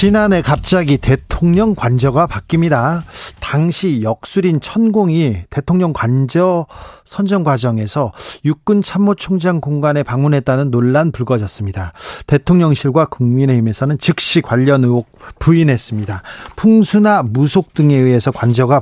[0.00, 3.02] 지난해 갑자기 대통령 관저가 바뀝니다.
[3.50, 6.66] 당시 역술인 천공이 대통령 관저
[7.04, 8.12] 선정 과정에서
[8.44, 11.92] 육군 참모총장 공간에 방문했다는 논란 불거졌습니다.
[12.28, 15.08] 대통령실과 국민의힘에서는 즉시 관련 의혹
[15.40, 16.22] 부인했습니다.
[16.54, 18.78] 풍수나 무속 등에 의해서 관저가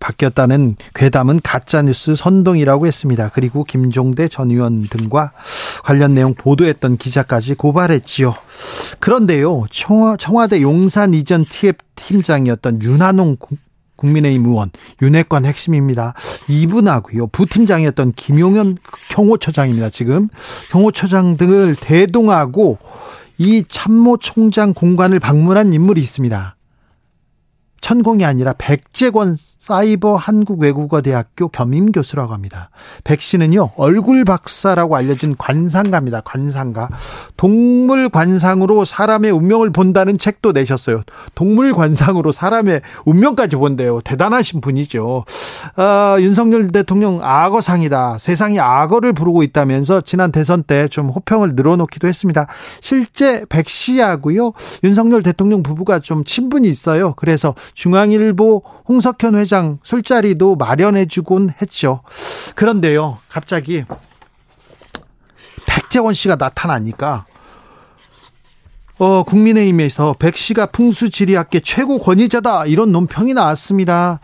[0.00, 3.30] 바뀌었다는 괴담은 가짜뉴스 선동이라고 했습니다.
[3.34, 5.32] 그리고 김종대 전 의원 등과
[5.84, 8.34] 관련 내용 보도했던 기자까지 고발했지요.
[8.98, 13.36] 그런데요, 청와대 용산 이전 TF 팀장이었던 윤한홍
[13.96, 14.70] 국민의힘 의원
[15.02, 16.14] 윤핵관 핵심입니다.
[16.48, 17.28] 이분하고요.
[17.28, 18.78] 부팀장이었던 김용현
[19.10, 19.90] 경호처장입니다.
[19.90, 20.28] 지금
[20.70, 22.78] 경호처장 등을 대동하고
[23.38, 26.55] 이 참모총장 공간을 방문한 인물이 있습니다.
[27.86, 32.70] 천공이 아니라 백재권 사이버 한국외국어대학교 겸임 교수라고 합니다.
[33.04, 36.22] 백 씨는요, 얼굴 박사라고 알려진 관상가입니다.
[36.22, 36.88] 관상가.
[37.36, 41.02] 동물 관상으로 사람의 운명을 본다는 책도 내셨어요.
[41.36, 44.00] 동물 관상으로 사람의 운명까지 본대요.
[44.02, 45.24] 대단하신 분이죠.
[45.76, 48.18] 아, 윤석열 대통령 악어상이다.
[48.18, 52.46] 세상이 악어를 부르고 있다면서 지난 대선 때 좀 호평을 늘어놓기도 했습니다.
[52.80, 57.14] 실제 백 씨하고요, 윤석열 대통령 부부가 좀 친분이 있어요.
[57.14, 62.00] 그래서 중앙일보 홍석현 회장 술자리도 마련해주곤 했죠.
[62.54, 63.84] 그런데요, 갑자기
[65.66, 67.26] 백재원 씨가 나타나니까
[68.98, 74.20] 어, 국민의힘에서 백 씨가 풍수지리학계 최고 권위자다 이런 논평이 나왔습니다.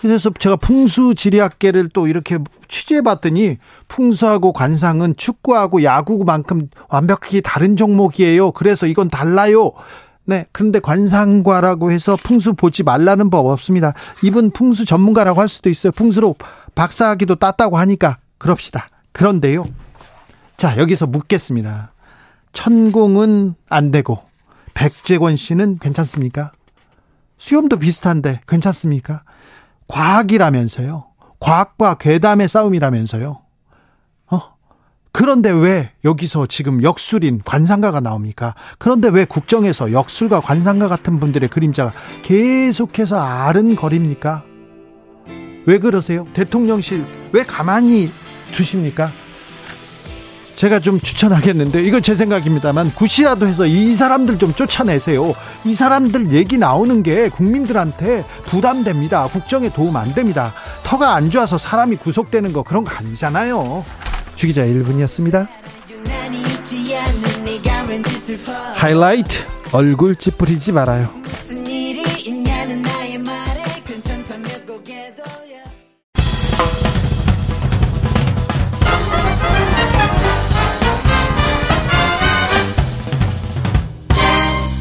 [0.00, 8.50] 그래서 제가 풍수지리학계를 또 이렇게 취재해봤더니 풍수하고 관상은 축구하고 야구만큼 완벽히 다른 종목이에요.
[8.50, 9.70] 그래서 이건 달라요.
[10.26, 10.46] 네.
[10.52, 13.94] 그런데 관상과라고 해서 풍수 보지 말라는 법 없습니다.
[14.22, 15.92] 이분 풍수 전문가라고 할 수도 있어요.
[15.92, 16.34] 풍수로
[16.74, 18.88] 박사학위도 땄다고 하니까 그럽시다.
[19.12, 19.64] 그런데요.
[20.56, 21.92] 자, 여기서 묻겠습니다.
[22.52, 24.20] 천공은 안 되고
[24.74, 26.52] 백재권 씨는 괜찮습니까?
[27.38, 29.22] 수염도 비슷한데 괜찮습니까?
[29.88, 31.06] 과학이라면서요.
[31.38, 33.45] 과학과 괴담의 싸움이라면서요.
[35.16, 38.54] 그런데 왜 여기서 지금 역술인 관상가가 나옵니까?
[38.76, 41.90] 그런데 왜 국정에서 역술과 관상가 같은 분들의 그림자가
[42.20, 44.44] 계속해서 아른거립니까?
[45.64, 46.26] 왜 그러세요?
[46.34, 48.10] 대통령실 왜 가만히
[48.52, 49.10] 두십니까?
[50.56, 55.34] 제가 좀 추천하겠는데 이건 제 생각입니다만 굿이라도 해서 이 사람들 좀 쫓아내세요.
[55.64, 59.28] 이 사람들 얘기 나오는 게 국민들한테 부담됩니다.
[59.28, 60.52] 국정에 도움 안 됩니다.
[60.82, 63.82] 터가 안 좋아서 사람이 구속되는 거 그런 거 아니잖아요.
[64.36, 65.48] 주기자 1분이었습니다.
[68.74, 71.10] 하이라이트 얼굴 찌푸리지 말아요.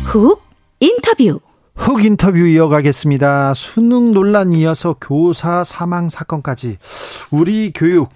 [0.04, 0.42] 훅
[0.80, 1.40] 인터뷰
[1.76, 3.54] 훅 인터뷰 이어가겠습니다.
[3.54, 6.78] 수능 논란 이어서 교사 사망 사건까지
[7.32, 8.10] 우리 교육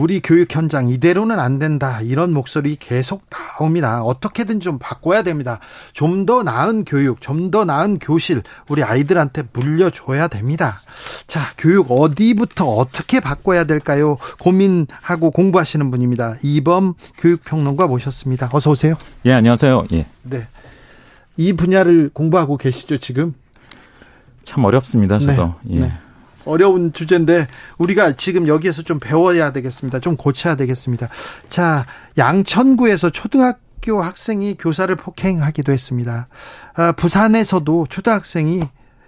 [0.00, 2.00] 우리 교육 현장 이대로는 안 된다.
[2.00, 4.02] 이런 목소리 계속 나옵니다.
[4.02, 5.60] 어떻게든 좀 바꿔야 됩니다.
[5.92, 10.80] 좀 더 나은 교육, 좀 더 나은 교실 우리 아이들한테 물려줘야 됩니다.
[11.26, 14.16] 자, 교육 어디부터 어떻게 바꿔야 될까요?
[14.40, 16.36] 고민하고 공부하시는 분입니다.
[16.42, 18.48] 이범 교육평론가 모셨습니다.
[18.52, 18.94] 어서 오세요.
[19.26, 19.86] 예, 안녕하세요.
[19.92, 20.06] 예.
[20.22, 20.46] 네.
[21.36, 23.34] 이 분야를 공부하고 계시죠, 지금?
[24.44, 25.54] 참 어렵습니다, 저도.
[25.64, 25.76] 네.
[25.76, 25.80] 예.
[25.80, 25.92] 네.
[26.44, 27.46] 어려운 주제인데
[27.78, 30.00] 우리가 지금 여기에서 좀 배워야 되겠습니다.
[30.00, 31.08] 좀 고쳐야 되겠습니다.
[31.48, 31.86] 자,
[32.18, 36.28] 양천구에서 초등학교 학생이 교사를 폭행하기도 했습니다.
[36.74, 38.62] 아, 부산에서도 초등학생이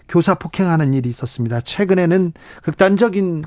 [0.09, 1.61] 교사 폭행하는 일이 있었습니다.
[1.61, 3.45] 최근에는 극단적인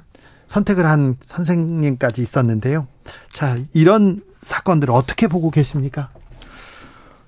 [0.48, 2.88] 선택을 한 선생님까지 있었는데요.
[3.30, 6.10] 자, 이런 사건들을 어떻게 보고 계십니까?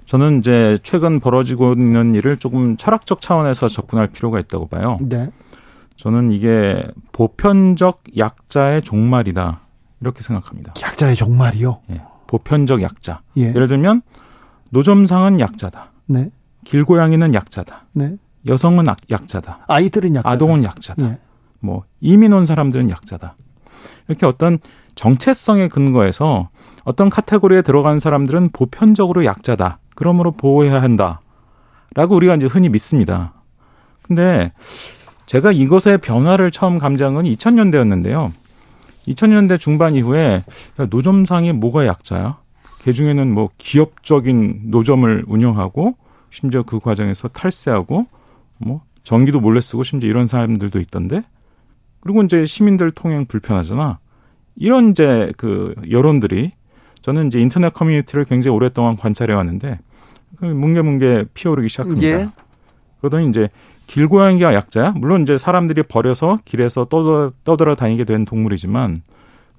[0.05, 4.97] 저는 이제 최근 벌어지고 있는 일을 조금 철학적 차원에서 접근할 필요가 있다고 봐요.
[5.01, 5.29] 네.
[5.97, 9.61] 저는 이게 보편적 약자의 종말이다.
[9.99, 10.73] 이렇게 생각합니다.
[10.81, 11.81] 약자의 종말이요?
[11.91, 12.01] 예.
[12.27, 13.21] 보편적 약자.
[13.37, 13.51] 예.
[13.51, 14.03] 를 들면
[14.69, 15.91] 노점상은 약자다.
[16.05, 16.29] 네.
[16.65, 17.85] 길고양이는 약자다.
[17.93, 18.15] 네.
[18.47, 19.65] 여성은 약자다.
[19.67, 20.29] 아이들은 약자다.
[20.33, 21.03] 아동은 약자다.
[21.03, 21.19] 예.
[21.59, 23.35] 뭐 이민 온 사람들은 약자다.
[24.07, 24.59] 이렇게 어떤
[24.95, 26.49] 정체성에 근거해서
[26.83, 29.79] 어떤 카테고리에 들어간 사람들은 보편적으로 약자다.
[29.95, 31.19] 그러므로 보호해야 한다.
[31.95, 33.33] 라고 우리가 이제 흔히 믿습니다.
[34.03, 34.53] 근데
[35.27, 38.31] 제가 이것의 변화를 처음 감지한 건 2000년대였는데요.
[39.07, 40.43] 2000년대 중반 이후에
[40.89, 42.39] 노점상이 뭐가 약자야?
[42.81, 45.95] 그 중에는 뭐 기업적인 노점을 운영하고
[46.29, 48.05] 심지어 그 과정에서 탈세하고
[48.57, 51.21] 뭐 전기도 몰래 쓰고 심지어 이런 사람들도 있던데
[51.99, 53.99] 그리고 이제 시민들 통행 불편하잖아.
[54.55, 56.51] 이런 이제 그 여론들이
[57.01, 59.79] 저는 이제 인터넷 커뮤니티를 굉장히 오랫동안 관찰해 왔는데
[60.37, 62.07] 그 뭉게뭉게 피어오르기 시작합니다.
[62.07, 62.29] 예.
[62.99, 63.49] 그러더니 이제
[63.87, 64.91] 길고양이가 약자야.
[64.91, 69.01] 물론 이제 사람들이 버려서 길에서 떠돌아, 떠돌아 다니게 된 동물이지만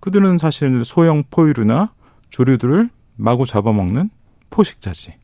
[0.00, 1.92] 그들은 사실 소형 포유류나
[2.30, 4.10] 조류들을 마구 잡아먹는
[4.50, 5.14] 포식자지.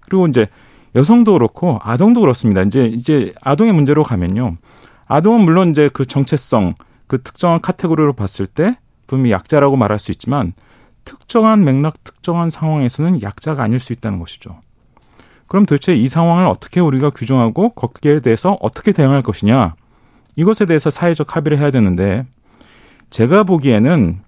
[0.00, 0.48] 그리고 이제
[0.94, 2.62] 여성도 그렇고 아동도 그렇습니다.
[2.62, 4.54] 이제 이제 아동의 문제로 가면요.
[5.06, 6.74] 아동은 물론 이제 그 정체성,
[7.06, 8.76] 그 특정한 카테고리로 봤을 때
[9.06, 10.52] 분명히 약자라고 말할 수 있지만
[11.04, 14.60] 특정한 맥락, 특정한 상황에서는 약자가 아닐 수 있다는 것이죠.
[15.50, 19.74] 그럼 도대체 이 상황을 어떻게 우리가 규정하고 거기에 대해서 어떻게 대응할 것이냐?
[20.36, 22.24] 이것에 대해서 사회적 합의를 해야 되는데
[23.10, 24.20] 제가 보기에는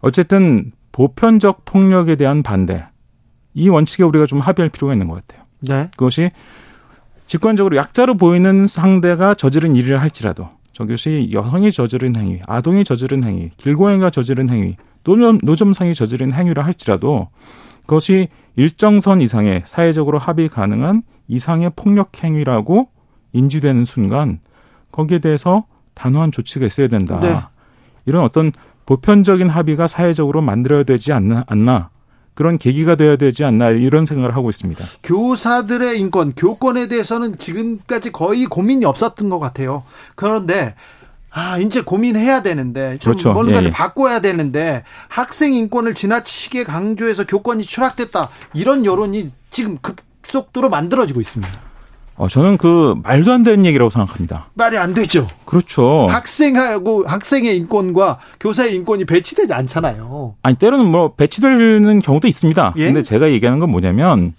[0.00, 2.88] 어쨌든 보편적 폭력에 대한 반대
[3.54, 5.46] 이 원칙에 우리가 좀 합의할 필요가 있는 것 같아요.
[5.60, 5.86] 네.
[5.96, 6.30] 그것이
[7.28, 14.10] 직관적으로 약자로 보이는 상대가 저지른 일을 할지라도 저것이 여성이 저지른 행위, 아동이 저지른 행위, 길고양이가
[14.10, 14.74] 저지른 행위,
[15.04, 17.28] 노점, 노점상이 저지른 행위를 할지라도
[17.82, 22.88] 그것이 일정 선 이상의 사회적으로 합의 가능한 이상의 폭력 행위라고
[23.32, 24.40] 인지되는 순간
[24.92, 25.64] 거기에 대해서
[25.94, 27.20] 단호한 조치가 있어야 된다.
[27.20, 27.40] 네.
[28.06, 28.52] 이런 어떤
[28.86, 31.90] 보편적인 합의가 사회적으로 만들어야 되지 않나, 않나
[32.34, 34.84] 그런 계기가 되어야 되지 않나 이런 생각을 하고 있습니다.
[35.02, 39.84] 교사들의 인권, 교권에 대해서는 지금까지 거의 고민이 없었던 것 같아요.
[40.16, 40.74] 그런데
[41.36, 43.32] 아, 이제 고민해야 되는데 좀 그렇죠.
[43.32, 43.70] 뭔가를 예, 예.
[43.70, 48.28] 바꿔야 되는데 학생 인권을 지나치게 강조해서 교권이 추락됐다.
[48.54, 51.52] 이런 여론이 지금 급속도로 만들어지고 있습니다.
[52.16, 54.46] 어, 저는 그 말도 안 되는 얘기라고 생각합니다.
[54.54, 55.26] 말이 안 되죠.
[55.44, 56.06] 그렇죠.
[56.08, 60.36] 학생하고 학생의 인권과 교사의 인권이 배치되지 않잖아요.
[60.40, 62.74] 아니 때로는 뭐 배치되는 경우도 있습니다.
[62.76, 62.86] 예?
[62.86, 64.34] 근데 제가 얘기하는 건 뭐냐면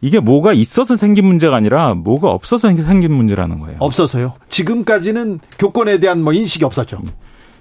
[0.00, 3.76] 이게 뭐가 있어서 생긴 문제가 아니라 뭐가 없어서 생긴 문제라는 거예요.
[3.80, 4.34] 없어서요?
[4.48, 7.00] 지금까지는 교권에 대한 뭐 인식이 없었죠.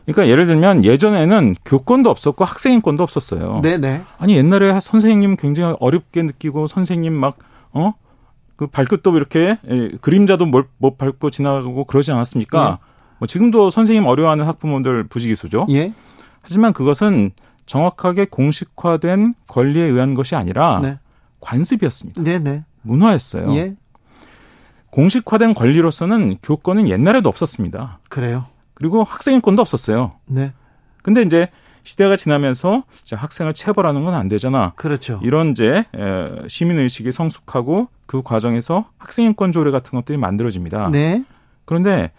[0.06, 3.60] 그러니까 예를 들면 예전에는 교권도 없었고 학생 인권도 없었어요.
[3.62, 4.04] 네네.
[4.20, 7.38] 아니 옛날에 선생님 굉장히 어렵게 느끼고 선생님 막
[7.74, 7.94] 어?
[8.56, 12.80] 그 발끝도 이렇게 예, 그림자도 못, 못 밟고 지나가고 그러지 않았습니까?
[12.82, 12.88] 예.
[13.20, 15.68] 뭐 지금도 선생님 어려워하는 학부모들 부지기수죠.
[15.72, 15.94] 예.
[16.42, 17.32] 하지만 그것은
[17.66, 21.00] 정확하게 공식화된 권리에 의한 것이 아니라 네.
[21.40, 22.22] 관습이었습니다.
[22.22, 22.64] 네네.
[22.82, 23.54] 문화였어요.
[23.56, 23.76] 예.
[24.92, 28.00] 공식화된 권리로서는 교권은 옛날에도 없었습니다.
[28.10, 28.46] 그래요?
[28.74, 30.12] 그리고 학생인권도 없었어요.
[30.26, 30.54] 네.
[31.04, 31.50] 근데 이제
[31.84, 34.74] 시대가 지나면서 학생을 체벌하는 건 안 되잖아.
[34.76, 35.20] 그렇죠.
[35.24, 35.86] 이런 이제
[36.48, 40.90] 시민 의식이 성숙하고 그 과정에서 학생인권 조례 같은 것들이 만들어집니다.
[40.90, 41.24] 네.
[41.66, 42.12] 그런데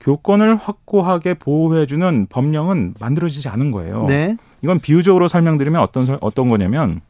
[0.00, 4.04] 교권을 확고하게 보호해주는 법령은 만들어지지 않은 거예요.
[4.06, 4.36] 네.
[4.62, 7.00] 이건 비유적으로 설명드리면 어떤 어떤 거냐면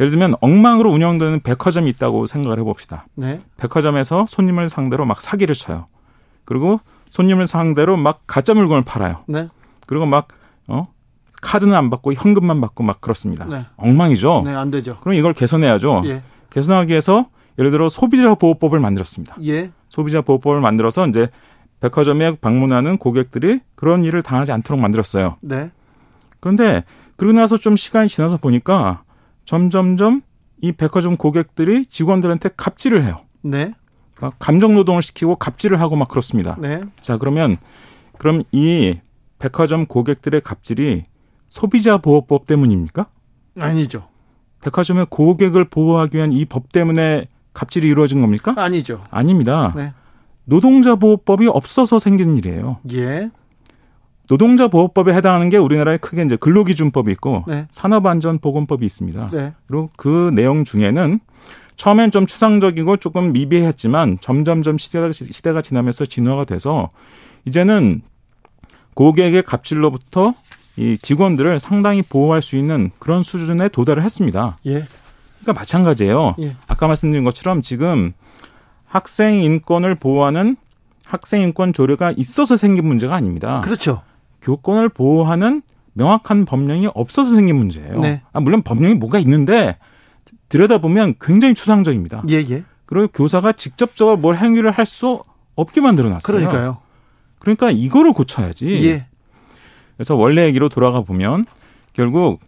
[0.00, 3.06] 예를 들면 엉망으로 운영되는 백화점이 있다고 생각을 해봅시다.
[3.14, 3.38] 네.
[3.56, 5.86] 백화점에서 손님을 상대로 막 사기를 쳐요.
[6.44, 6.80] 그리고
[7.10, 9.20] 손님을 상대로 막 가짜 물건을 팔아요.
[9.28, 9.48] 네.
[9.86, 10.28] 그리고 막
[10.66, 10.88] 어?
[11.42, 13.44] 카드는 안 받고 현금만 받고 막 그렇습니다.
[13.44, 13.66] 네.
[13.76, 14.42] 엉망이죠.
[14.46, 14.98] 네, 안 되죠.
[15.00, 16.02] 그럼 이걸 개선해야죠.
[16.06, 16.22] 예.
[16.50, 17.26] 개선하기 위해서
[17.58, 19.36] 예를 들어 소비자 보호법을 만들었습니다.
[19.44, 19.70] 예.
[19.88, 21.28] 소비자 보호법을 만들어서 이제
[21.80, 25.36] 백화점에 방문하는 고객들이 그런 일을 당하지 않도록 만들었어요.
[25.42, 25.70] 네.
[26.40, 26.84] 그런데
[27.16, 29.02] 그러고 나서 좀 시간이 지나서 보니까
[29.44, 30.22] 점점점
[30.60, 33.20] 이 백화점 고객들이 직원들한테 갑질을 해요.
[33.42, 33.72] 네.
[34.20, 36.56] 막 감정 노동을 시키고 갑질을 하고 막 그렇습니다.
[36.60, 36.82] 네.
[37.00, 37.56] 자, 그러면
[38.18, 38.98] 그럼 이
[39.38, 41.02] 백화점 고객들의 갑질이
[41.48, 43.06] 소비자 보호법 때문입니까?
[43.58, 44.04] 아니죠.
[44.62, 48.54] 백화점의 고객을 보호하기 위한 이 법 때문에 갑질이 이루어진 겁니까?
[48.56, 49.02] 아니죠.
[49.10, 49.72] 아닙니다.
[49.76, 49.92] 네.
[50.44, 52.76] 노동자 보호법이 없어서 생긴 일이에요.
[52.92, 53.30] 예.
[54.28, 57.66] 노동자 보호법에 해당하는 게 우리나라에 크게 이제 근로기준법이 있고 네.
[57.70, 59.28] 산업안전보건법이 있습니다.
[59.32, 59.52] 네.
[59.66, 61.20] 그리고 그 내용 중에는
[61.76, 66.88] 처음엔 좀 추상적이고 조금 미비했지만 점점점 시대가 시대가 지나면서 진화가 돼서
[67.44, 68.02] 이제는
[68.94, 70.34] 고객의 갑질로부터
[70.76, 74.58] 이 직원들을 상당히 보호할 수 있는 그런 수준에 도달을 했습니다.
[74.66, 74.84] 예.
[75.40, 76.36] 그러니까 마찬가지예요.
[76.40, 76.56] 예.
[76.68, 78.12] 아까 말씀드린 것처럼 지금
[78.86, 80.56] 학생 인권을 보호하는
[81.04, 83.60] 학생 인권 조례가 있어서 생긴 문제가 아닙니다.
[83.62, 84.02] 그렇죠.
[84.42, 85.62] 교권을 보호하는
[85.94, 88.00] 명확한 법령이 없어서 생긴 문제예요.
[88.00, 88.22] 네.
[88.32, 89.78] 아, 물론 법령이 뭐가 있는데
[90.48, 92.24] 들여다보면 굉장히 추상적입니다.
[92.28, 92.64] 예, 예.
[92.84, 95.22] 그리고 교사가 직접적으로 뭘 행위를 할 수
[95.54, 96.20] 없게 만들어 놨어요.
[96.22, 96.78] 그러니까요.
[97.38, 98.86] 그러니까 이거를 고쳐야지.
[98.86, 99.06] 예.
[99.96, 101.44] 그래서 원래 얘기로 돌아가 보면
[101.92, 102.40] 결국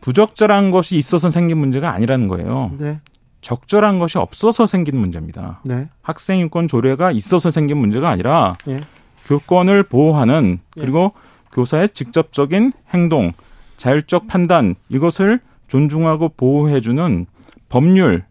[0.00, 2.72] 부적절한 것이 있어서 생긴 문제가 아니라는 거예요.
[2.78, 3.00] 네.
[3.40, 5.60] 적절한 것이 없어서 생긴 문제입니다.
[5.64, 5.88] 네.
[6.02, 8.80] 학생 인권 조례가 있어서 생긴 문제가 아니라 예.
[9.26, 10.80] 교권을 보호하는 예.
[10.80, 11.20] 그리고 예.
[11.52, 13.32] 교사의 직접적인 행동,
[13.76, 17.26] 자율적 판단 이것을 존중하고 보호해주는
[17.68, 18.24] 법률,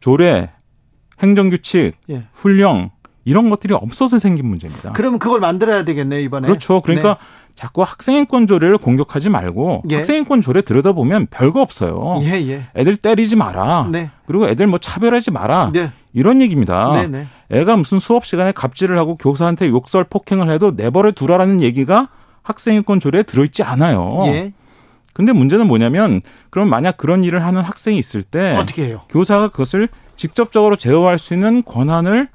[0.00, 0.48] 조례,
[1.22, 2.24] 행정규칙, 예.
[2.32, 2.90] 훈령
[3.24, 4.92] 이런 것들이 없어서 생긴 문제입니다.
[4.92, 6.46] 그러면 그걸 만들어야 되겠네요 이번에.
[6.46, 6.80] 그렇죠.
[6.80, 7.24] 그러니까 네.
[7.54, 9.96] 자꾸 학생인권 조례를 공격하지 말고 예.
[9.96, 12.20] 학생인권 조례 들여다보면 별거 없어요.
[12.22, 12.66] 예, 예.
[12.76, 13.88] 애들 때리지 마라.
[13.90, 14.10] 네.
[14.26, 15.70] 그리고 애들 뭐 차별하지 마라.
[15.72, 15.92] 네.
[16.12, 16.92] 이런 얘기입니다.
[16.92, 17.26] 네, 네.
[17.50, 22.08] 애가 무슨 수업 시간에 갑질을 하고 교사한테 욕설 폭행을 해도 내버려 두라라는 얘기가
[22.42, 24.22] 학생인권 조례에 들어있지 않아요.
[24.26, 24.52] 예.
[25.12, 26.20] 근데 문제는 뭐냐면
[26.50, 29.02] 그럼 만약 그런 일을 하는 학생이 있을 때 어떻게 해요?
[29.08, 32.28] 교사가 그것을 직접적으로 제어할 수 있는 권한을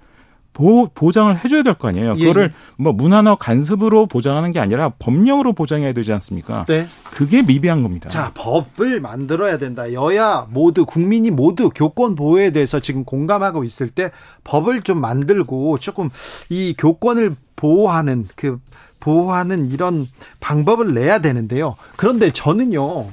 [0.60, 2.16] 보, 보장을 해줘야 될 거 아니에요.
[2.18, 2.74] 예, 그거를 예.
[2.76, 6.66] 뭐 문화나 간섭으로 보장하는 게 아니라 법령으로 보장해야 되지 않습니까?
[6.68, 6.90] 네.
[7.06, 8.10] 그게 미비한 겁니다.
[8.10, 9.94] 자, 법을 만들어야 된다.
[9.94, 14.12] 여야 모두 국민이 모두 교권 보호에 대해서 지금 공감하고 있을 때
[14.44, 16.10] 법을 좀 만들고 조금
[16.50, 18.60] 이 교권을 보호하는 그
[19.00, 20.10] 보호하는 이런
[20.42, 21.78] 방법을 내야 되는데요.
[21.96, 23.08] 그런데 저는요.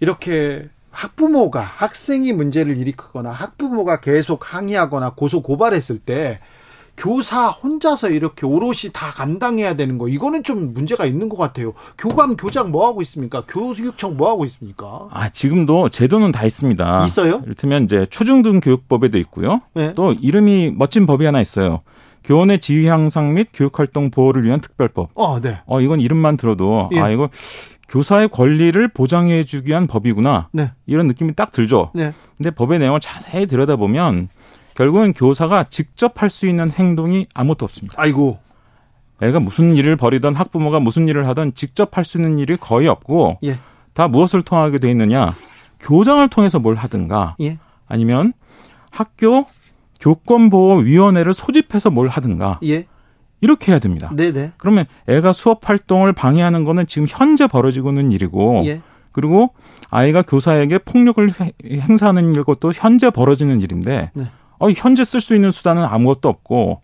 [0.00, 6.40] 이렇게 학부모가 학생이 문제를 일으키거나 학부모가 계속 항의하거나 고소 고발했을 때
[6.96, 11.72] 교사 혼자서 이렇게 오롯이 다 감당해야 되는 거 이거는 좀 문제가 있는 것 같아요.
[11.98, 13.44] 교감 교장 뭐 하고 있습니까?
[13.46, 15.08] 교육청 뭐 하고 있습니까?
[15.10, 17.04] 아 지금도 제도는 다 있습니다.
[17.06, 17.42] 있어요?
[17.44, 19.60] 이를테면 이제 초중등 교육법에도 있고요.
[19.74, 19.92] 네.
[19.94, 21.82] 또 이름이 멋진 법이 하나 있어요.
[22.24, 25.10] 교원의 지휘 향상 및 교육활동 보호를 위한 특별법.
[25.14, 25.60] 어, 네.
[25.66, 27.00] 어 이건 이름만 들어도 예.
[27.00, 27.28] 아 이거
[27.88, 30.48] 교사의 권리를 보장해 주기 위한 법이구나.
[30.52, 30.72] 네.
[30.86, 31.90] 이런 느낌이 딱 들죠.
[31.94, 32.12] 네.
[32.36, 34.28] 근데 법의 내용을 자세히 들여다보면
[34.76, 37.94] 결국은 교사가 직접 할 수 있는 행동이 아무것도 없습니다.
[38.00, 38.38] 아이고.
[39.22, 43.38] 애가 무슨 일을 벌이던 학부모가 무슨 일을 하던 직접 할 수 있는 일이 거의 없고
[43.44, 43.58] 예.
[43.94, 45.32] 다 무엇을 통하게 돼 있느냐?
[45.80, 47.56] 교장을 통해서 뭘 하든가 예.
[47.88, 48.34] 아니면
[48.90, 49.46] 학교
[50.00, 52.84] 교권보호위원회를 소집해서 뭘 하든가 예.
[53.40, 54.10] 이렇게 해야 됩니다.
[54.14, 54.52] 네네.
[54.58, 58.82] 그러면 애가 수업 활동을 방해하는 거는 지금 현재 벌어지고 있는 일이고 예.
[59.12, 59.54] 그리고
[59.88, 61.26] 아이가 교사에게 폭력을
[61.64, 64.24] 행사하는 것도 현재 벌어지는 일인데 네.
[64.58, 66.80] 어, 현재 쓸 수 있는 수단은 아무것도 없고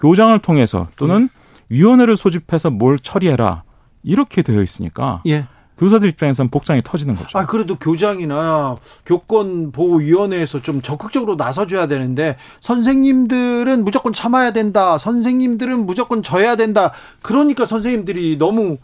[0.00, 1.28] 교장을 통해서 또는 음.
[1.68, 3.64] 위원회를 소집해서 뭘 처리해라
[4.02, 5.46] 이렇게 되어 있으니까 예.
[5.78, 7.38] 교사들 입장에서는 복장이 터지는 거죠.
[7.38, 14.96] 아, 그래도 교장이나 교권 보호 위원회에서 좀 적극적으로 나서줘야 되는데, 선생님들은 무조건 참아야 된다.
[14.98, 16.92] 선생님들은 무조건 져야 된다.
[17.20, 18.78] 그러니까 선생님들이 너무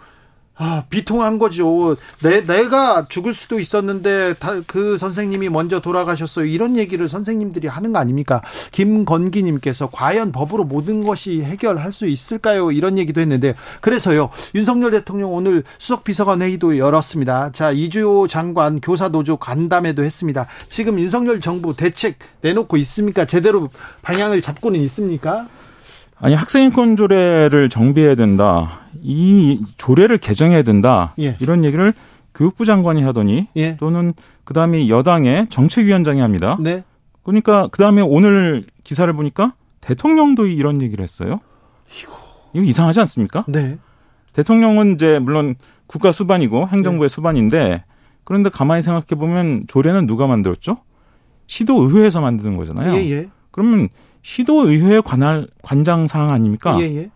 [0.64, 1.97] 아, 비통한 거죠.
[2.23, 6.45] 내, 내가 죽을 수도 있었는데, 다, 그 선생님이 먼저 돌아가셨어요.
[6.45, 8.40] 이런 얘기를 선생님들이 하는 거 아닙니까?
[8.71, 12.71] 김건기님께서 과연 법으로 모든 것이 해결할 수 있을까요?
[12.71, 17.50] 이런 얘기도 했는데, 그래서요, 윤석열 대통령 오늘 수석비서관 회의도 열었습니다.
[17.50, 20.47] 자, 이주호 장관 교사노조 간담회도 했습니다.
[20.69, 23.25] 지금 윤석열 정부 대책 내놓고 있습니까?
[23.25, 23.69] 제대로
[24.02, 25.49] 방향을 잡고는 있습니까?
[26.23, 28.79] 아니 학생인권 조례를 정비해야 된다.
[29.02, 31.14] 이 조례를 개정해야 된다.
[31.21, 31.37] 예.
[31.41, 31.93] 이런 얘기를
[32.33, 33.76] 교육부 장관이 하더니 예.
[33.76, 34.14] 또는
[34.45, 36.57] 그다음에 여당의 정책위원장이 합니다.
[36.61, 36.85] 네.
[37.25, 41.38] 그러니까 그다음에 오늘 기사를 보니까 대통령도 이런 얘기를 했어요.
[42.00, 42.12] 이거
[42.55, 43.45] 이거 이상하지 않습니까?
[43.49, 43.79] 네.
[44.33, 45.57] 대통령은 이제 물론
[45.88, 47.14] 국가 수반이고 행정부의 네.
[47.14, 47.85] 수반인데
[48.23, 50.76] 그런데 가만히 생각해 보면 조례는 누가 만들었죠?
[51.49, 52.95] 시도 의회에서 만드는 거잖아요.
[52.95, 53.29] 예, 예.
[53.50, 53.88] 그러면
[54.23, 56.79] 시도의회 관할 관장 사항 아닙니까?
[56.81, 57.11] 예, 예.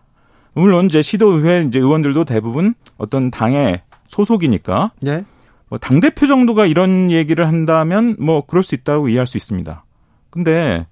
[0.53, 5.25] 물론 이제 시도의회 이제 의원들도 대부분 어떤 당의 소속이니까 예.
[5.69, 9.83] 뭐당 대표 정도가 이런 얘기를 한다면 뭐 그럴 수 있다고 이해할 수 있습니다.
[10.29, 10.85] 근데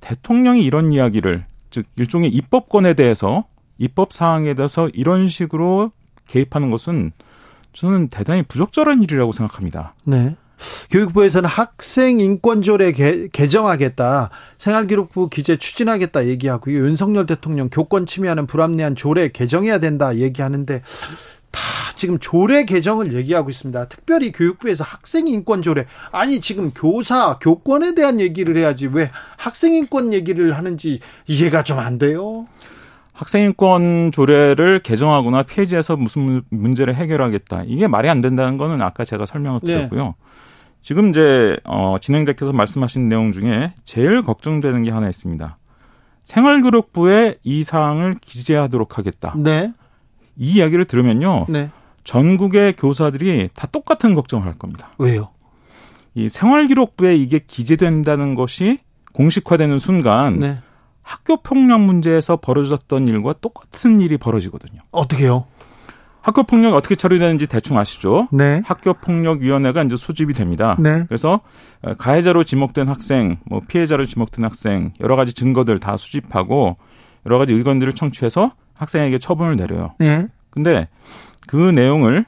[0.00, 3.44] 대통령이 이런 이야기를 즉 일종의 입법권에 대해서
[3.78, 5.88] 입법 사항에 대해서 이런 식으로
[6.26, 7.12] 개입하는 것은
[7.72, 9.92] 저는 대단히 부적절한 일이라고 생각합니다.
[10.04, 10.36] 네.
[10.90, 14.30] 교육부에서는 학생 인권조례 개, 개정하겠다.
[14.58, 16.78] 생활기록부 기재 추진하겠다 얘기하고요.
[16.86, 20.82] 윤석열 대통령 교권 침해하는 불합리한 조례 개정해야 된다 얘기하는데
[21.50, 21.60] 다
[21.96, 23.88] 지금 조례 개정을 얘기하고 있습니다.
[23.88, 30.14] 특별히 교육부에서 학생 인권 조례 아니 지금 교사 교권에 대한 얘기를 해야지 왜 학생 인권
[30.14, 32.46] 얘기를 하는지 이해가 좀 안 돼요.
[33.12, 37.64] 학생 인권 조례를 개정하거나 폐지해서 무슨 문제를 해결하겠다.
[37.66, 39.74] 이게 말이 안 된다는 거는 아까 제가 설명을 네.
[39.74, 40.04] 드렸고요.
[40.04, 40.12] 네.
[40.82, 45.56] 지금 이제 어 진행자께서 말씀하신 내용 중에 제일 걱정되는 게 하나 있습니다.
[46.22, 49.34] 생활교육부에 이 사항을 기재하도록 하겠다.
[49.36, 49.72] 네.
[50.36, 51.46] 이 이야기를 들으면요.
[51.48, 51.70] 네.
[52.04, 54.90] 전국의 교사들이 다 똑같은 걱정을 할 겁니다.
[54.98, 55.30] 왜요?
[56.14, 58.80] 이 생활기록부에 이게 기재된다는 것이
[59.12, 60.58] 공식화되는 순간 네.
[61.02, 64.80] 학교 폭력 문제에서 벌어졌던 일과 똑같은 일이 벌어지거든요.
[64.90, 65.46] 어떻게요?
[66.22, 68.28] 학교 폭력이 어떻게 처리되는지 대충 아시죠?
[68.30, 68.62] 네.
[68.64, 70.76] 학교 폭력 위원회가 이제 소집이 됩니다.
[70.78, 71.04] 네.
[71.08, 71.40] 그래서
[71.98, 76.76] 가해자로 지목된 학생, 뭐 피해자로 지목된 학생 여러 가지 증거들 다 수집하고
[77.26, 79.94] 여러 가지 의견들을 청취해서 학생에게 처분을 내려요.
[79.98, 80.26] 네.
[80.50, 80.88] 근데
[81.48, 82.24] 그 내용을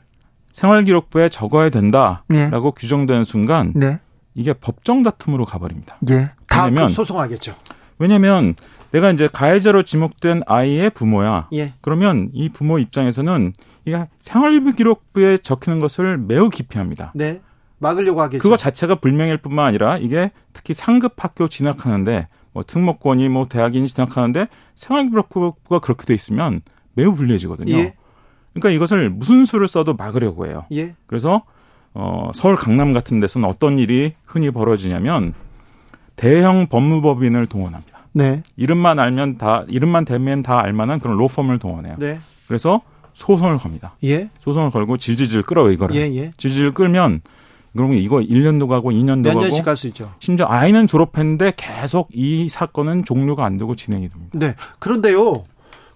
[0.52, 2.70] 생활기록부에 적어야 된다라고 네.
[2.76, 3.98] 규정되는 순간 네.
[4.34, 5.96] 이게 법정 다툼으로 가버립니다.
[6.10, 6.30] 예.
[6.48, 7.54] 다 왜냐면- 소송하겠죠.
[7.98, 8.54] 왜냐하면
[8.90, 11.48] 내가 이제 가해자로 지목된 아이의 부모야.
[11.52, 11.74] 예.
[11.80, 13.52] 그러면 이 부모 입장에서는
[13.86, 17.12] 이 생활기록부에 적히는 것을 매우 기피합니다.
[17.14, 17.40] 네.
[17.78, 18.42] 막으려고 하겠죠.
[18.42, 24.46] 그거 자체가 불명일 뿐만 아니라 이게 특히 상급 학교 진학하는데 뭐 특목권이 뭐 대학인이 진학하는데
[24.76, 26.62] 생활기록부가 그렇게 돼 있으면
[26.94, 27.74] 매우 불리해지거든요.
[27.74, 27.94] 예.
[28.52, 30.64] 그러니까 이것을 무슨 수를 써도 막으려고 해요.
[30.72, 30.94] 예.
[31.06, 31.42] 그래서
[31.92, 35.34] 어 서울 강남 같은 데서는 어떤 일이 흔히 벌어지냐면
[36.16, 38.06] 대형 법무법인을 동원합니다.
[38.12, 38.42] 네.
[38.56, 41.96] 이름만 알면 다 이름만 대면 다 알만한 그런 로펌을 동원해요.
[41.98, 42.18] 네.
[42.46, 42.80] 그래서
[43.14, 43.94] 소송을 겁니다.
[44.04, 44.28] 예.
[44.42, 45.96] 소송을 걸고 질질질 끌어요 이거를.
[45.96, 46.32] 예, 예.
[46.36, 47.22] 질질 끌면
[47.76, 50.12] 그러면 이거 1년도 가고 2년도 몇 가고 년씩 갈 수 있죠.
[50.18, 54.30] 심지어 아이는 졸업했는데 계속 이 사건은 종료가 안 되고 진행이 됩니다.
[54.38, 54.54] 네.
[54.78, 55.44] 그런데요.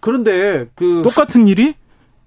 [0.00, 1.74] 그런데 그 똑같은 일이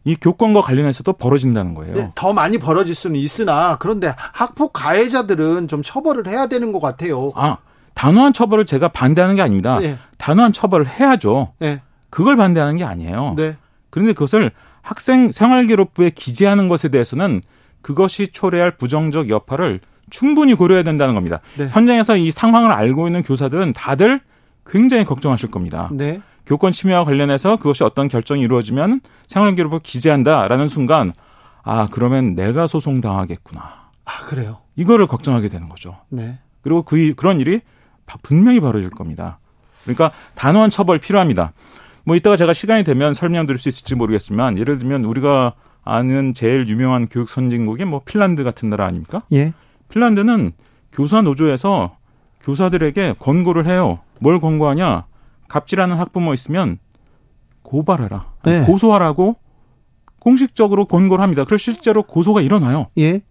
[0.03, 1.95] 이 교권과 관련해서도 벌어진다는 거예요.
[1.95, 7.31] 네, 더 많이 벌어질 수는 있으나 그런데 학폭 가해자들은 좀 처벌을 해야 되는 것 같아요.
[7.35, 7.57] 아
[7.93, 9.79] 단호한 처벌을 제가 반대하는 게 아닙니다.
[9.79, 9.97] 네.
[10.17, 11.53] 단호한 처벌을 해야죠.
[11.59, 11.81] 네.
[12.09, 13.35] 그걸 반대하는 게 아니에요.
[13.37, 13.55] 네.
[13.89, 17.41] 그런데 그것을 학생 생활기록부에 기재하는 것에 대해서는
[17.81, 21.39] 그것이 초래할 부정적 여파를 충분히 고려해야 된다는 겁니다.
[21.57, 21.67] 네.
[21.67, 24.21] 현장에서 이 상황을 알고 있는 교사들은 다들
[24.65, 25.89] 굉장히 걱정하실 겁니다.
[25.91, 26.21] 네.
[26.45, 31.13] 교권 침해와 관련해서 그것이 어떤 결정이 이루어지면 생활기록부 기재한다라는 순간
[31.63, 33.81] 아 그러면 내가 소송 당하겠구나.
[34.05, 34.57] 아, 그래요.
[34.75, 35.97] 이거를 걱정하게 되는 거죠.
[36.09, 36.39] 네.
[36.61, 37.61] 그리고 그 그런 일이
[38.23, 39.39] 분명히 벌어질 겁니다.
[39.83, 41.53] 그러니까 단호한 처벌 필요합니다.
[42.03, 45.53] 뭐 이따가 제가 시간이 되면 설명드릴 수 있을지 모르겠지만 예를 들면 우리가
[45.83, 49.23] 아는 제일 유명한 교육 선진국이 뭐 핀란드 같은 나라 아닙니까?
[49.31, 49.53] 예.
[49.89, 50.51] 핀란드는
[50.91, 51.97] 교사 노조에서
[52.41, 53.99] 교사들에게 권고를 해요.
[54.19, 55.05] 뭘 권고하냐?
[55.47, 56.79] 갑질하는 학부모 있으면
[57.63, 58.25] 고발해라.
[58.41, 58.65] 아니, 네.
[58.65, 59.35] 고소하라고
[60.19, 61.45] 공식적으로 권고를 합니다.
[61.45, 62.87] 그래서 실제로 고소가 일어나요.
[62.97, 63.21] 예.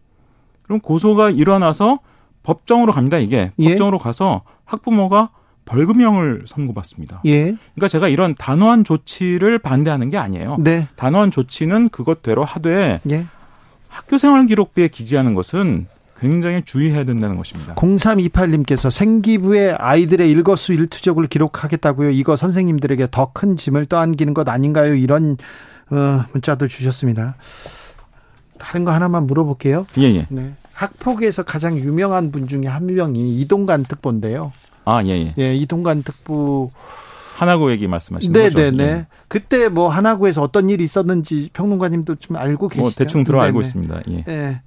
[0.63, 2.01] 그럼 고소가 일어나서
[2.43, 3.19] 법정으로 갑니다.
[3.19, 3.69] 이게 예.
[3.69, 5.31] 법정으로 가서 학부모가
[5.71, 7.23] 벌금형을 선고받습니다.
[7.27, 7.43] 예.
[7.43, 10.57] 그러니까 제가 이런 단호한 조치를 반대하는 게 아니에요.
[10.59, 10.89] 네.
[10.97, 13.27] 단호한 조치는 그것대로 하되 예.
[13.89, 15.87] 학교 생활 기록부에 기재하는 것은
[16.19, 17.77] 굉장히 주의해야 된다는 것입니다.
[17.77, 22.11] 0328님께서 생기부에 아이들의 일거수 일투족을 기록하겠다고요.
[22.11, 24.95] 이거 선생님들에게 더 큰 짐을 떠안기는 것 아닌가요?
[24.95, 25.37] 이런
[25.91, 27.37] 어, 문자도 주셨습니다.
[28.59, 29.87] 다른 거 하나만 물어볼게요.
[29.99, 30.27] 예, 예.
[30.29, 30.53] 네.
[30.75, 34.53] 학폭에서 가장 유명한 분 중에 한 명이 이동관 특보인데요.
[34.85, 35.35] 아, 예, 예.
[35.39, 36.71] 예, 이동관 특보.
[37.37, 38.59] 하나고 얘기 말씀하시는 네, 거죠?
[38.59, 38.85] 네, 네.
[38.85, 39.07] 예.
[39.29, 42.83] 그때 뭐 하나구에서 어떤 일이 있었는지 평론가님도 좀 알고 계시죠?
[42.83, 43.67] 뭐 대충 들어 알고 네, 네.
[43.67, 44.01] 있습니다.
[44.11, 44.25] 예.
[44.29, 44.63] 예.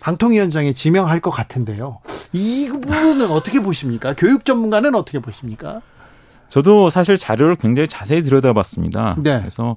[0.00, 2.00] 방통위원장에 지명할 것 같은데요.
[2.32, 4.14] 이 부분은 어떻게 보십니까?
[4.14, 5.80] 교육 전문가는 어떻게 보십니까?
[6.50, 9.16] 저도 사실 자료를 굉장히 자세히 들여다봤습니다.
[9.18, 9.38] 네.
[9.38, 9.76] 그래서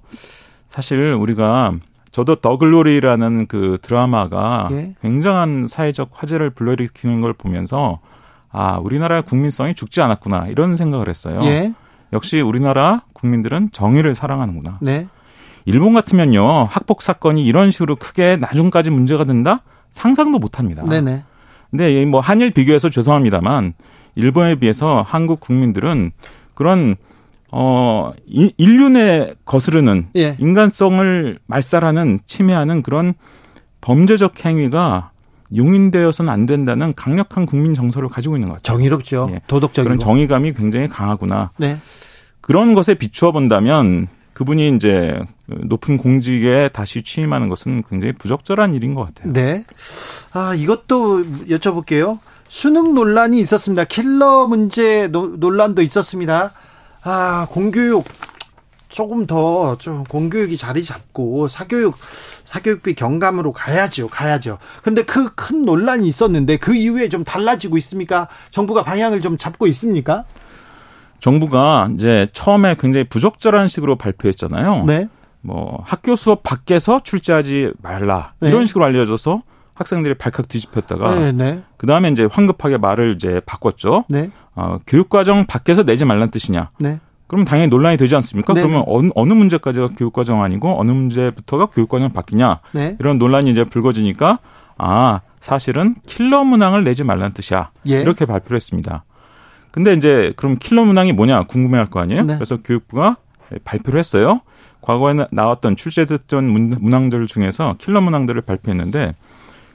[0.68, 1.74] 사실 우리가
[2.12, 4.94] 저도 더글로리라는 그 드라마가 예.
[5.02, 8.00] 굉장한 사회적 화제를 불러일으키는 걸 보면서
[8.54, 11.40] 아 우리나라의 국민성이 죽지 않았구나 이런 생각을 했어요.
[11.44, 11.74] 예.
[12.14, 14.78] 역시 우리나라 국민들은 정의를 사랑하는구나.
[14.82, 15.08] 네.
[15.66, 20.84] 일본 같으면요 학폭 사건이 이런 식으로 크게 나중까지 문제가 된다 상상도 못 합니다.
[20.88, 21.24] 네네.
[21.72, 23.74] 근데 이뭐 한일 비교해서 죄송합니다만
[24.16, 26.12] 일본에 비해서 한국 국민들은
[26.54, 26.96] 그런
[27.52, 30.36] 어 이- 인륜에 거스르는 예.
[30.38, 33.16] 인간성을 말살하는 침해하는 그런
[33.82, 35.12] 범죄적 행위가
[35.56, 38.76] 용인되어서는 안 된다는 강력한 국민 정서를 가지고 있는 것 같아요.
[38.78, 39.30] 정의롭죠.
[39.32, 39.42] 예.
[39.48, 39.84] 도덕적이고.
[39.84, 41.52] 그런 정의감이 굉장히 강하구나.
[41.58, 41.78] 네.
[42.42, 49.06] 그런 것에 비추어 본다면 그분이 이제 높은 공직에 다시 취임하는 것은 굉장히 부적절한 일인 것
[49.06, 49.32] 같아요.
[49.32, 49.64] 네.
[50.34, 52.18] 아, 이것도 여쭤볼게요.
[52.48, 53.84] 수능 논란이 있었습니다.
[53.86, 56.52] 킬러 문제 노- 논란도 있었습니다.
[57.04, 58.06] 아, 공교육
[58.94, 61.98] 조금 더 좀 공교육이 자리 잡고 사교육
[62.46, 64.08] 사교육비 경감으로 가야죠.
[64.08, 64.60] 가야죠.
[64.84, 68.28] 근데 그 큰 논란이 있었는데 그 이후에 좀 달라지고 있습니까?
[68.52, 70.26] 정부가 방향을 좀 잡고 있습니까?
[71.20, 74.86] 정부가 이제 처음에 굉장히 부적절한 식으로 발표했잖아요.
[74.86, 75.08] 네.
[75.42, 78.50] 뭐 학교 수업 밖에서 출제하지 말라 네.
[78.50, 79.42] 이런 식으로 알려져서
[79.74, 81.64] 학생들이 발칵 뒤집혔다가 네, 네.
[81.78, 84.06] 그 다음에 이제 황급하게 말을 이제 바꿨죠.
[84.08, 84.30] 네.
[84.56, 86.70] 어, 교육과정 밖에서 내지 말란 뜻이냐?
[86.80, 87.00] 네.
[87.28, 88.54] 그럼 당연히 논란이 되지 않습니까?
[88.54, 88.62] 네.
[88.62, 92.60] 그러면 어느, 어느 문제까지가 교육과정 아니고 어느 문제부터가 교육과정 바뀌냐?
[92.74, 92.96] 네.
[93.00, 94.40] 이런 논란이 이제 불거지니까
[94.78, 97.72] 아 사실은 킬러 문항을 내지 말란 뜻이야.
[97.88, 98.02] 예.
[98.02, 99.04] 이렇게 발표를 했습니다.
[99.72, 102.24] 근데 이제 그럼 킬러 문항이 뭐냐 궁금해할 거 아니에요?
[102.24, 102.36] 네.
[102.36, 103.18] 그래서 교육부가
[103.64, 104.42] 발표를 했어요.
[104.82, 106.46] 과거에 나왔던 출제됐던
[106.80, 109.16] 문항들 중에서 킬러 문항들을 발표했는데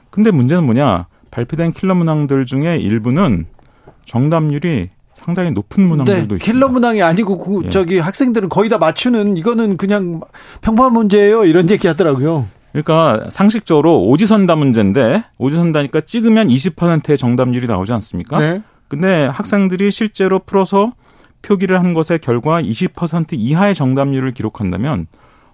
[0.09, 3.47] 근데 문제는 뭐냐 발표된 킬러 문항들 중에 일부는
[4.05, 4.89] 정답률이
[5.23, 6.45] 상당히 높은 문항들도 네, 있습니다.
[6.45, 7.69] 킬러 문항이 아니고 그, 예.
[7.69, 10.21] 저기 학생들은 거의 다 맞추는 이거는 그냥
[10.61, 11.45] 평범한 문제예요.
[11.45, 12.47] 이런 얘기 하더라고요.
[12.71, 18.39] 그러니까 상식적으로 오지선다 문제인데 오지선다니까 찍으면 20%의 정답률이 나오지 않습니까?
[18.39, 18.61] 네.
[18.87, 20.93] 근데 학생들이 실제로 풀어서
[21.41, 25.07] 표기를 한 것의 결과 20% 이하의 정답률을 기록한다면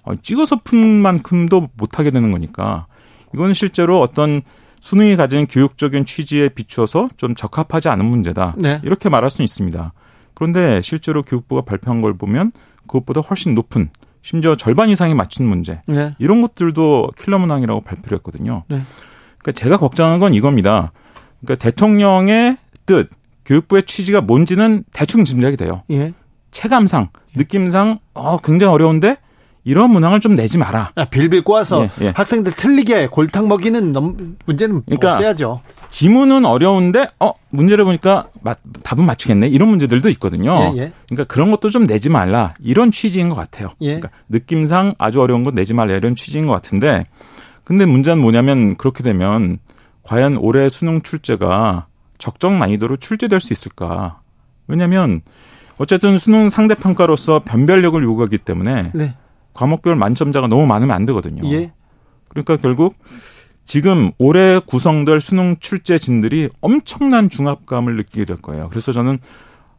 [0.03, 2.87] 어, 찍어서 푼 만큼도 못하게 되는 거니까
[3.33, 4.41] 이건 실제로 어떤
[4.79, 8.55] 수능이 가진 교육적인 취지에 비추어서 좀 적합하지 않은 문제다.
[8.57, 8.79] 네.
[8.83, 9.93] 이렇게 말할 수 있습니다.
[10.33, 12.51] 그런데 실제로 교육부가 발표한 걸 보면
[12.87, 13.89] 그것보다 훨씬 높은
[14.21, 16.15] 심지어 절반 이상이 맞춘 문제 네.
[16.19, 18.63] 이런 것들도 킬러 문항이라고 발표를 했거든요.
[18.67, 18.81] 네.
[19.37, 20.91] 그러니까 제가 걱정한 건 이겁니다.
[21.41, 23.09] 그러니까 대통령의 뜻,
[23.45, 25.83] 교육부의 취지가 뭔지는 대충 짐작이 돼요.
[25.91, 26.13] 예.
[26.51, 29.17] 체감상, 느낌상 어 굉장히 어려운데
[29.65, 30.91] 이런 문항을 좀 내지 마라.
[30.95, 32.13] 아, 빌빌 꼬아서 예, 예.
[32.15, 35.61] 학생들 틀리게 골탕 먹이는 넘, 문제는 그러니까 없어야죠.
[35.89, 40.73] 지문은 어려운데 어 문제를 보니까 마, 답은 맞추겠네 이런 문제들도 있거든요.
[40.75, 40.91] 예, 예.
[41.09, 43.69] 그러니까 그런 것도 좀 내지 말라 이런 취지인 것 같아요.
[43.81, 43.95] 예.
[43.95, 47.07] 그러니까 느낌상 아주 어려운 건 내지 말라 이런 취지인 것 같은데
[47.63, 49.57] 근데 문제는 뭐냐면 그렇게 되면
[50.03, 51.87] 과연 올해 수능 출제가
[52.19, 54.19] 적정 난이도로 출제될 수 있을까?
[54.67, 55.21] 왜냐하면
[55.79, 59.15] 어쨌든 수능 상대 평가로서 변별력을 요구하기 때문에 네.
[59.55, 61.41] 과목별 만점자가 너무 많으면 안 되거든요.
[61.51, 61.71] 예.
[62.27, 62.95] 그러니까 결국
[63.63, 68.69] 지금 올해 구성될 수능 출제진들이 엄청난 중압감을 느끼게 될 거예요.
[68.69, 69.17] 그래서 저는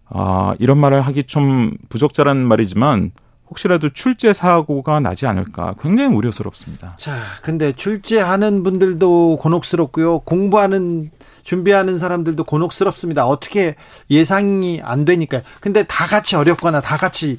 [0.09, 3.13] 아, 이런 말을 하기 좀 부적절한 말이지만
[3.49, 6.97] 혹시라도 출제 사고가 나지 않을까 굉장히 우려스럽습니다.
[6.99, 10.21] 자, 근데 출제하는 분들도 곤혹스럽고요.
[10.21, 11.11] 공부하는
[11.45, 13.27] 준비하는 사람들도 곤혹스럽습니다.
[13.27, 13.77] 어떻게
[14.11, 15.43] 예상이 안 되니까요.
[15.61, 17.39] 근데 다 같이 어렵거나 다 같이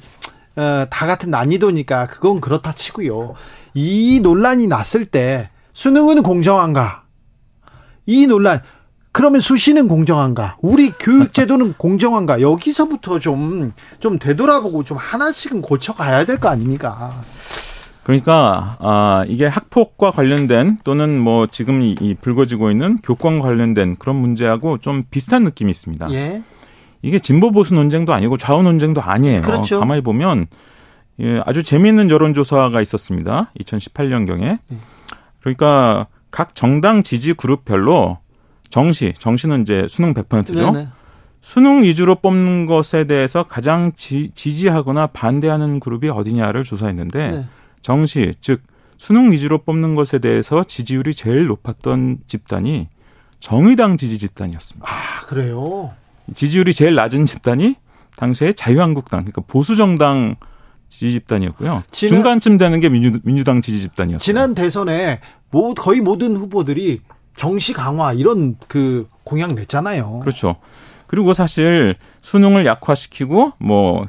[0.58, 3.34] 어, 다 같은 난이도니까 그건 그렇다 치고요.
[3.74, 7.04] 이 논란이 났을 때 수능은 공정한가?
[8.06, 8.60] 이 논란
[9.12, 10.56] 그러면 수시는 공정한가?
[10.60, 12.40] 우리 교육제도는 공정한가?
[12.40, 17.12] 여기서부터 좀, 좀 되돌아보고 좀 하나씩은 고쳐가야 될 거 아닙니까?
[18.04, 24.78] 그러니까, 아, 이게 학폭과 관련된 또는 뭐 지금 이 불거지고 있는 교권 관련된 그런 문제하고
[24.78, 26.10] 좀 비슷한 느낌이 있습니다.
[26.12, 26.42] 예.
[27.02, 29.42] 이게 진보 보수 논쟁도 아니고 좌우 논쟁도 아니에요.
[29.42, 29.80] 그렇죠.
[29.80, 30.46] 가만히 보면
[31.20, 33.52] 예, 아주 재미있는 여론조사가 있었습니다.
[33.60, 34.58] 2018년경에.
[35.40, 38.18] 그러니까 각 정당 지지 그룹별로
[38.70, 40.72] 정시, 정시는 이제 수능 100%죠.
[40.72, 40.88] 네네.
[41.40, 47.46] 수능 위주로 뽑는 것에 대해서 가장 지, 지하거나 반대하는 그룹이 어디냐를 조사했는데 네.
[47.80, 48.62] 정시, 즉
[48.98, 52.88] 수능 위주로 뽑는 것에 대해서 지지율이 제일 높았던 집단이
[53.40, 54.86] 정의당 지지 집단이었습니다.
[54.90, 55.92] 아, 그래요?
[56.34, 57.76] 지지율이 제일 낮은 집단이
[58.16, 60.36] 당시에 자유한국당, 그러니까 보수 정당
[60.88, 61.82] 지지 집단이었고요.
[61.90, 64.18] 지난, 중간쯤 되는 게 민주, 민주당 지지 집단이었어요.
[64.18, 67.00] 지난 대선에 뭐 거의 모든 후보들이
[67.36, 70.20] 정시 강화 이런 그 공약 냈잖아요.
[70.20, 70.56] 그렇죠.
[71.06, 74.06] 그리고 사실 수능을 약화시키고 뭐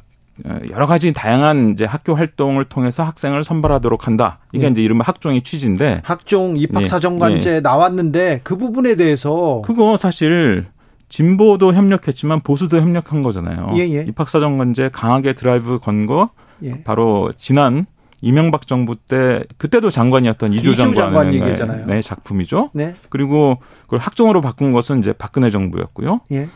[0.72, 4.40] 여러 가지 다양한 이제 학교 활동을 통해서 학생을 선발하도록 한다.
[4.54, 4.72] 이게 네.
[4.72, 7.56] 이제 이른바 학종의 취지인데 학종 입학사정관제 네.
[7.58, 7.62] 네.
[7.62, 10.66] 나왔는데 그 부분에 대해서 그거 사실
[11.10, 13.72] 진보도 협력했지만 보수도 협력한 거잖아요.
[13.76, 14.06] 예, 예.
[14.08, 16.30] 입학사정관제 강하게 드라이브 건거
[16.64, 16.84] 예.
[16.84, 17.86] 바로 지난
[18.22, 22.70] 이명박 정부 때 그때도 장관이었던 이주 장관의 장관 네, 작품이죠.
[22.74, 22.94] 네.
[23.10, 26.22] 그리고 그걸 학종으로 바꾼 것은 이제 박근혜 정부였고요.
[26.32, 26.48] 예.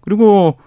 [0.00, 0.58] 그리고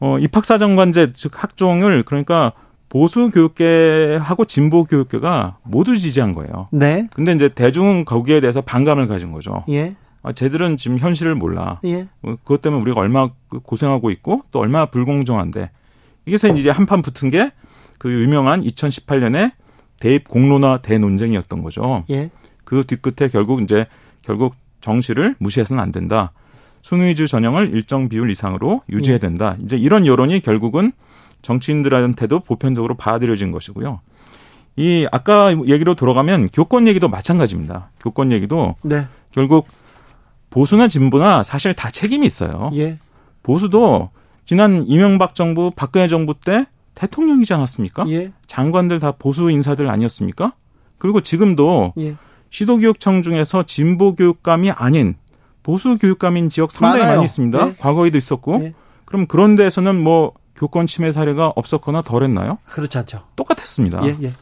[0.00, 2.52] 어 입학사정관제 즉 학종을 그러니까
[2.88, 6.66] 보수 교육계하고 진보 교육계가 모두 지지한 거예요.
[6.72, 7.08] 네.
[7.14, 9.64] 근데 이제 대중은 거기에 대해서 반감을 가진 거죠.
[9.70, 9.94] 예.
[10.22, 11.80] 아, 쟤들은 지금 현실을 몰라.
[11.84, 12.06] 예.
[12.22, 13.32] 어, 그것 때문에 우리가 얼마나
[13.64, 15.70] 고생하고 있고 또 얼마나 불공정한데.
[16.26, 17.50] 이게서 이제 한판 붙은 게
[18.02, 19.52] 그 유명한 2018년에
[20.00, 22.02] 대입 공론화 대논쟁이었던 거죠.
[22.10, 22.30] 예.
[22.64, 23.86] 그 뒤끝에 결국 이제
[24.22, 26.32] 결국 정시를 무시해서는 안 된다.
[26.80, 29.18] 순위주 전형을 일정 비율 이상으로 유지해야 예.
[29.20, 29.54] 된다.
[29.56, 29.64] 예.
[29.64, 30.90] 이제 이런 여론이 결국은
[31.42, 34.00] 정치인들한테도 보편적으로 받아들여진 것이고요.
[34.74, 37.90] 이 아까 얘기로 돌아가면 교권 얘기도 마찬가지입니다.
[38.00, 39.06] 교권 얘기도 네.
[39.30, 39.68] 결국
[40.52, 42.70] 보수나 진보나 사실 다 책임이 있어요.
[42.74, 42.98] 예.
[43.42, 44.10] 보수도
[44.44, 48.04] 지난 이명박 정부, 박근혜 정부 때 대통령이지 않았습니까?
[48.10, 48.32] 예.
[48.46, 50.52] 장관들 다 보수 인사들 아니었습니까?
[50.98, 52.16] 그리고 지금도 예.
[52.50, 55.14] 시도교육청 중에서 진보 교육감이 아닌
[55.62, 57.16] 보수 교육감인 지역 상당히 많아요.
[57.16, 57.68] 많이 있습니다.
[57.68, 57.74] 예.
[57.78, 58.62] 과거에도 있었고.
[58.62, 58.74] 예.
[59.06, 62.58] 그럼 그런 데에서는 뭐 교권 침해 사례가 없었거나 덜했나요?
[62.66, 63.22] 그렇지 않죠.
[63.36, 64.04] 똑같았습니다.
[64.06, 64.32] 예, 예.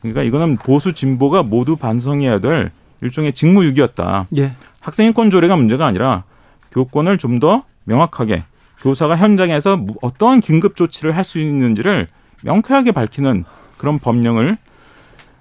[0.00, 4.26] 그러니까 이거는 보수 진보가 모두 반성해야 될 일종의 직무유기였다.
[4.38, 4.52] 예.
[4.80, 6.24] 학생인권 조례가 문제가 아니라
[6.72, 8.44] 교권을 좀 더 명확하게
[8.82, 12.08] 교사가 현장에서 어떠한 긴급 조치를 할 수 있는지를
[12.42, 13.44] 명쾌하게 밝히는
[13.78, 14.56] 그런 법령을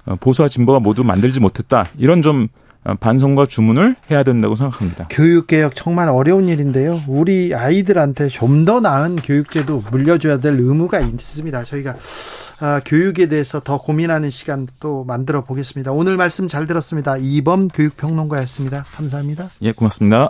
[0.06, 1.86] 어, 보수와 진보가 모두 만들지 못했다.
[1.98, 2.48] 이런 좀
[2.86, 5.08] 어, 반성과 주문을 해야 된다고 생각합니다.
[5.10, 7.02] 교육개혁 정말 어려운 일인데요.
[7.08, 11.63] 우리 아이들한테 좀 더 나은 교육제도 물려줘야 될 의무가 있습니다.
[11.65, 11.95] 저희가 아,
[12.86, 15.91] 교육에 대해서 더 고민하는 시간 또 만들어 보겠습니다.
[15.91, 17.17] 오늘 말씀 잘 들었습니다.
[17.17, 18.84] 이범 교육평론가였습니다.
[18.84, 19.52] 감사합니다.
[19.62, 20.30] 예, 고맙습니다.